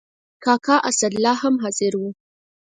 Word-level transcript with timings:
کاکا 0.45 0.75
اسدالله 0.89 1.33
هم 1.43 1.55
حاضر 1.63 1.93
و. 2.01 2.03